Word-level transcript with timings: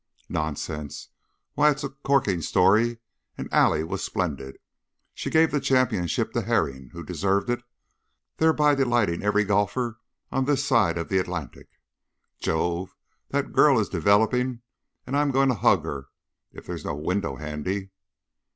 "Nonsense! 0.29 1.09
Why, 1.53 1.69
it 1.69 1.77
is 1.77 1.83
a 1.83 1.89
corking 1.89 2.41
story, 2.41 2.97
and 3.37 3.47
Allie 3.53 3.83
was 3.83 4.03
splendid 4.03 4.57
she 5.13 5.29
gave 5.29 5.51
the 5.51 5.59
championship 5.59 6.31
to 6.31 6.41
Herring, 6.41 6.89
who 6.91 7.03
deserved 7.03 7.51
it, 7.51 7.61
thereby 8.37 8.73
delighting 8.73 9.21
every 9.21 9.43
golfer 9.43 9.99
on 10.31 10.45
this 10.45 10.65
side 10.65 10.97
of 10.97 11.09
the 11.09 11.19
Atlantic. 11.19 11.67
Jove! 12.39 12.95
that 13.29 13.53
girl 13.53 13.77
is 13.79 13.89
developing 13.89 14.63
and 15.05 15.15
I'm 15.15 15.29
going 15.29 15.49
to 15.49 15.53
hug 15.53 15.83
her 15.85 16.07
if 16.51 16.65
there's 16.65 16.83
no 16.83 16.95
window 16.95 17.35
handy! 17.35 17.91